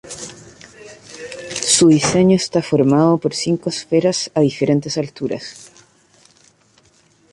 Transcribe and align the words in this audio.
Su 1.75 1.89
diseño 1.89 2.35
está 2.35 2.63
formado 2.63 3.19
por 3.19 3.35
cinco 3.35 3.69
esferas 3.69 4.31
a 4.33 4.39
diferentes 4.39 4.97
alturas. 4.97 5.71